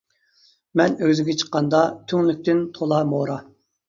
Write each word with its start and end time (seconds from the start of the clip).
مەن 0.79 0.95
ئۆگزىگە 1.03 1.35
چىققاندا، 1.41 1.81
تۈڭلۈكتىن 2.13 2.63
تولا 2.79 2.99
مورا. 3.11 3.37